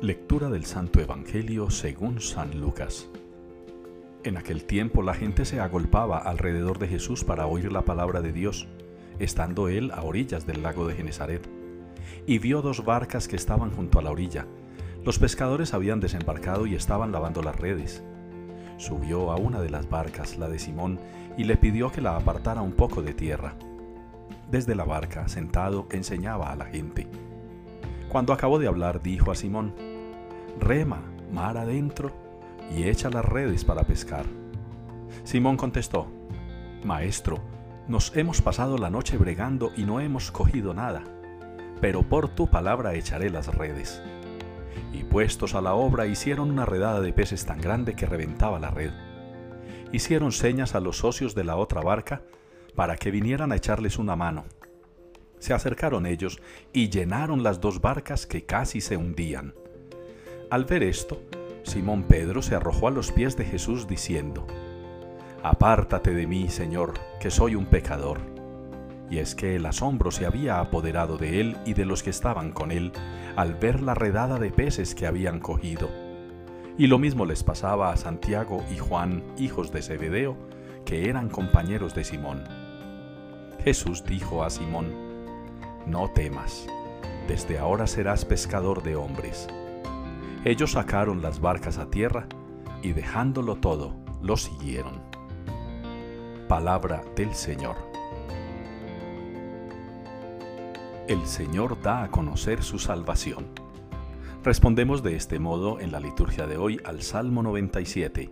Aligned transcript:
Lectura 0.00 0.48
del 0.48 0.64
Santo 0.64 1.00
Evangelio 1.00 1.70
según 1.70 2.20
San 2.20 2.60
Lucas. 2.60 3.08
En 4.22 4.36
aquel 4.36 4.62
tiempo 4.62 5.02
la 5.02 5.12
gente 5.12 5.44
se 5.44 5.58
agolpaba 5.58 6.18
alrededor 6.18 6.78
de 6.78 6.86
Jesús 6.86 7.24
para 7.24 7.48
oír 7.48 7.72
la 7.72 7.82
palabra 7.82 8.20
de 8.20 8.32
Dios, 8.32 8.68
estando 9.18 9.68
él 9.68 9.90
a 9.90 10.04
orillas 10.04 10.46
del 10.46 10.62
lago 10.62 10.86
de 10.86 10.94
Genezaret. 10.94 11.50
Y 12.28 12.38
vio 12.38 12.62
dos 12.62 12.84
barcas 12.84 13.26
que 13.26 13.34
estaban 13.34 13.72
junto 13.72 13.98
a 13.98 14.02
la 14.02 14.12
orilla. 14.12 14.46
Los 15.04 15.18
pescadores 15.18 15.74
habían 15.74 15.98
desembarcado 15.98 16.66
y 16.66 16.76
estaban 16.76 17.10
lavando 17.10 17.42
las 17.42 17.56
redes. 17.56 18.04
Subió 18.76 19.32
a 19.32 19.36
una 19.36 19.60
de 19.60 19.70
las 19.70 19.90
barcas, 19.90 20.38
la 20.38 20.48
de 20.48 20.60
Simón, 20.60 21.00
y 21.36 21.42
le 21.42 21.56
pidió 21.56 21.90
que 21.90 22.02
la 22.02 22.14
apartara 22.14 22.62
un 22.62 22.72
poco 22.72 23.02
de 23.02 23.14
tierra. 23.14 23.56
Desde 24.48 24.76
la 24.76 24.84
barca, 24.84 25.26
sentado, 25.26 25.88
enseñaba 25.90 26.52
a 26.52 26.56
la 26.56 26.66
gente. 26.66 27.08
Cuando 28.08 28.32
acabó 28.32 28.58
de 28.58 28.66
hablar, 28.66 29.02
dijo 29.02 29.30
a 29.30 29.34
Simón, 29.34 29.74
Rema, 30.58 31.02
mar 31.30 31.58
adentro, 31.58 32.10
y 32.74 32.84
echa 32.84 33.10
las 33.10 33.24
redes 33.24 33.64
para 33.64 33.84
pescar. 33.84 34.24
Simón 35.24 35.58
contestó, 35.58 36.06
Maestro, 36.84 37.38
nos 37.86 38.16
hemos 38.16 38.40
pasado 38.40 38.78
la 38.78 38.88
noche 38.88 39.18
bregando 39.18 39.72
y 39.76 39.84
no 39.84 40.00
hemos 40.00 40.30
cogido 40.30 40.72
nada, 40.72 41.04
pero 41.80 42.02
por 42.02 42.28
tu 42.28 42.48
palabra 42.48 42.94
echaré 42.94 43.28
las 43.28 43.54
redes. 43.54 44.02
Y 44.92 45.04
puestos 45.04 45.54
a 45.54 45.60
la 45.60 45.74
obra 45.74 46.06
hicieron 46.06 46.50
una 46.50 46.64
redada 46.64 47.00
de 47.00 47.12
peces 47.12 47.44
tan 47.44 47.60
grande 47.60 47.94
que 47.94 48.06
reventaba 48.06 48.58
la 48.58 48.70
red. 48.70 48.92
Hicieron 49.92 50.32
señas 50.32 50.74
a 50.74 50.80
los 50.80 50.98
socios 50.98 51.34
de 51.34 51.44
la 51.44 51.56
otra 51.56 51.82
barca 51.82 52.22
para 52.74 52.96
que 52.96 53.10
vinieran 53.10 53.52
a 53.52 53.56
echarles 53.56 53.98
una 53.98 54.16
mano 54.16 54.44
se 55.38 55.54
acercaron 55.54 56.06
ellos 56.06 56.40
y 56.72 56.88
llenaron 56.88 57.42
las 57.42 57.60
dos 57.60 57.80
barcas 57.80 58.26
que 58.26 58.44
casi 58.44 58.80
se 58.80 58.96
hundían. 58.96 59.54
Al 60.50 60.64
ver 60.64 60.82
esto, 60.82 61.22
Simón 61.62 62.04
Pedro 62.04 62.42
se 62.42 62.54
arrojó 62.54 62.88
a 62.88 62.90
los 62.90 63.12
pies 63.12 63.36
de 63.36 63.44
Jesús 63.44 63.86
diciendo, 63.86 64.46
Apártate 65.42 66.14
de 66.14 66.26
mí, 66.26 66.48
Señor, 66.48 66.94
que 67.20 67.30
soy 67.30 67.54
un 67.54 67.66
pecador. 67.66 68.20
Y 69.10 69.18
es 69.18 69.34
que 69.34 69.56
el 69.56 69.66
asombro 69.66 70.10
se 70.10 70.26
había 70.26 70.60
apoderado 70.60 71.16
de 71.16 71.40
él 71.40 71.56
y 71.64 71.74
de 71.74 71.84
los 71.84 72.02
que 72.02 72.10
estaban 72.10 72.52
con 72.52 72.72
él 72.72 72.92
al 73.36 73.54
ver 73.54 73.82
la 73.82 73.94
redada 73.94 74.38
de 74.38 74.50
peces 74.50 74.94
que 74.94 75.06
habían 75.06 75.40
cogido. 75.40 75.88
Y 76.76 76.86
lo 76.86 76.98
mismo 76.98 77.24
les 77.24 77.44
pasaba 77.44 77.92
a 77.92 77.96
Santiago 77.96 78.64
y 78.72 78.78
Juan, 78.78 79.22
hijos 79.38 79.72
de 79.72 79.82
Zebedeo, 79.82 80.36
que 80.84 81.08
eran 81.08 81.28
compañeros 81.28 81.94
de 81.94 82.04
Simón. 82.04 82.44
Jesús 83.64 84.04
dijo 84.04 84.44
a 84.44 84.50
Simón, 84.50 85.07
no 85.86 86.10
temas, 86.10 86.66
desde 87.26 87.58
ahora 87.58 87.86
serás 87.86 88.24
pescador 88.24 88.82
de 88.82 88.96
hombres. 88.96 89.48
Ellos 90.44 90.72
sacaron 90.72 91.20
las 91.22 91.40
barcas 91.40 91.78
a 91.78 91.90
tierra 91.90 92.26
y 92.82 92.92
dejándolo 92.92 93.56
todo, 93.56 93.94
lo 94.22 94.36
siguieron. 94.36 95.02
Palabra 96.48 97.02
del 97.16 97.34
Señor. 97.34 97.76
El 101.08 101.26
Señor 101.26 101.80
da 101.80 102.04
a 102.04 102.10
conocer 102.10 102.62
su 102.62 102.78
salvación. 102.78 103.46
Respondemos 104.44 105.02
de 105.02 105.16
este 105.16 105.38
modo 105.38 105.80
en 105.80 105.90
la 105.90 106.00
liturgia 106.00 106.46
de 106.46 106.56
hoy 106.56 106.80
al 106.84 107.02
Salmo 107.02 107.42
97. 107.42 108.30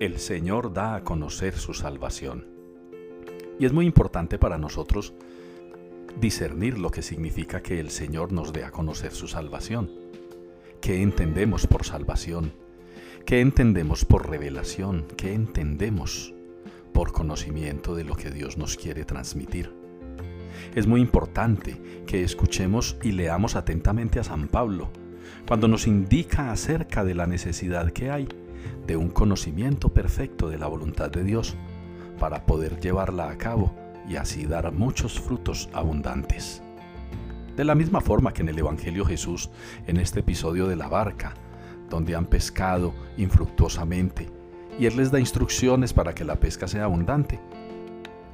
El 0.00 0.18
Señor 0.18 0.72
da 0.72 0.94
a 0.94 1.04
conocer 1.04 1.56
su 1.56 1.74
salvación. 1.74 2.46
Y 3.58 3.66
es 3.66 3.72
muy 3.72 3.86
importante 3.86 4.38
para 4.38 4.58
nosotros 4.58 5.14
discernir 6.18 6.78
lo 6.78 6.90
que 6.90 7.02
significa 7.02 7.62
que 7.62 7.80
el 7.80 7.90
Señor 7.90 8.32
nos 8.32 8.52
dé 8.52 8.64
a 8.64 8.70
conocer 8.70 9.12
su 9.12 9.28
salvación. 9.28 9.90
¿Qué 10.80 11.02
entendemos 11.02 11.66
por 11.66 11.84
salvación? 11.84 12.52
¿Qué 13.26 13.40
entendemos 13.40 14.04
por 14.04 14.28
revelación? 14.28 15.06
¿Qué 15.16 15.34
entendemos 15.34 16.34
por 16.92 17.12
conocimiento 17.12 17.94
de 17.94 18.04
lo 18.04 18.16
que 18.16 18.30
Dios 18.30 18.56
nos 18.56 18.76
quiere 18.76 19.04
transmitir? 19.04 19.72
Es 20.74 20.86
muy 20.86 21.00
importante 21.00 21.80
que 22.06 22.22
escuchemos 22.22 22.96
y 23.02 23.12
leamos 23.12 23.56
atentamente 23.56 24.20
a 24.20 24.24
San 24.24 24.48
Pablo 24.48 24.90
cuando 25.46 25.68
nos 25.68 25.86
indica 25.86 26.50
acerca 26.50 27.04
de 27.04 27.14
la 27.14 27.26
necesidad 27.26 27.92
que 27.92 28.10
hay 28.10 28.28
de 28.86 28.96
un 28.96 29.10
conocimiento 29.10 29.90
perfecto 29.90 30.48
de 30.48 30.58
la 30.58 30.66
voluntad 30.66 31.10
de 31.10 31.24
Dios 31.24 31.56
para 32.18 32.46
poder 32.46 32.80
llevarla 32.80 33.30
a 33.30 33.38
cabo 33.38 33.74
y 34.10 34.16
así 34.16 34.44
dar 34.44 34.72
muchos 34.72 35.20
frutos 35.20 35.70
abundantes. 35.72 36.62
De 37.56 37.64
la 37.64 37.76
misma 37.76 38.00
forma 38.00 38.32
que 38.32 38.42
en 38.42 38.48
el 38.48 38.58
Evangelio 38.58 39.04
Jesús, 39.04 39.50
en 39.86 39.98
este 39.98 40.20
episodio 40.20 40.66
de 40.66 40.74
la 40.74 40.88
barca, 40.88 41.34
donde 41.88 42.16
han 42.16 42.26
pescado 42.26 42.92
infructuosamente, 43.16 44.28
y 44.80 44.86
Él 44.86 44.96
les 44.96 45.12
da 45.12 45.20
instrucciones 45.20 45.92
para 45.92 46.12
que 46.12 46.24
la 46.24 46.40
pesca 46.40 46.66
sea 46.66 46.84
abundante, 46.84 47.40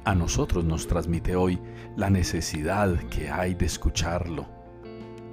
a 0.03 0.15
nosotros 0.15 0.65
nos 0.65 0.87
transmite 0.87 1.35
hoy 1.35 1.59
la 1.95 2.09
necesidad 2.09 2.95
que 3.09 3.29
hay 3.29 3.53
de 3.53 3.67
escucharlo, 3.67 4.47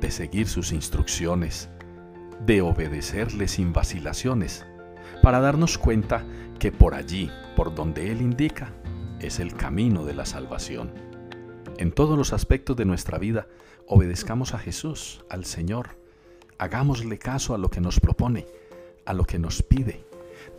de 0.00 0.10
seguir 0.10 0.46
sus 0.46 0.72
instrucciones, 0.72 1.70
de 2.44 2.60
obedecerle 2.60 3.48
sin 3.48 3.72
vacilaciones, 3.72 4.66
para 5.22 5.40
darnos 5.40 5.78
cuenta 5.78 6.22
que 6.58 6.70
por 6.70 6.94
allí, 6.94 7.30
por 7.56 7.74
donde 7.74 8.10
Él 8.10 8.20
indica, 8.20 8.72
es 9.26 9.40
el 9.40 9.54
camino 9.54 10.04
de 10.04 10.14
la 10.14 10.26
salvación. 10.26 10.92
En 11.78 11.92
todos 11.92 12.16
los 12.16 12.32
aspectos 12.32 12.76
de 12.76 12.84
nuestra 12.84 13.18
vida, 13.18 13.46
obedezcamos 13.86 14.54
a 14.54 14.58
Jesús, 14.58 15.24
al 15.28 15.44
Señor. 15.44 15.90
Hagámosle 16.58 17.18
caso 17.18 17.54
a 17.54 17.58
lo 17.58 17.68
que 17.68 17.80
nos 17.80 18.00
propone, 18.00 18.46
a 19.04 19.12
lo 19.12 19.24
que 19.24 19.38
nos 19.38 19.62
pide. 19.62 20.04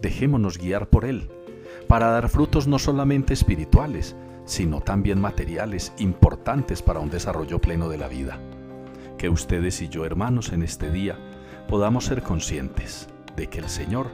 Dejémonos 0.02 0.58
guiar 0.58 0.90
por 0.90 1.06
Él, 1.06 1.30
para 1.88 2.08
dar 2.08 2.30
frutos 2.30 2.68
no 2.68 2.80
solamente 2.80 3.34
espirituales, 3.34 4.16
sino 4.46 4.82
también 4.82 5.22
materiales 5.22 5.94
importantes 5.98 6.82
para 6.82 7.00
un 7.00 7.10
desarrollo 7.10 7.60
pleno 7.60 7.90
de 7.90 7.98
la 7.98 8.08
vida. 8.08 8.40
Que 9.18 9.30
ustedes 9.30 9.82
y 9.82 9.90
yo, 9.90 10.06
hermanos, 10.06 10.52
en 10.52 10.64
este 10.64 10.92
día 10.92 11.18
podamos 11.68 12.06
ser 12.06 12.22
conscientes 12.22 13.08
de 13.36 13.48
que 13.48 13.60
el 13.60 13.70
Señor 13.70 14.12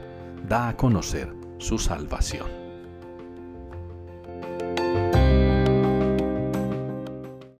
da 0.48 0.68
a 0.68 0.76
conocer 0.76 1.32
su 1.58 1.78
salvación. 1.78 2.61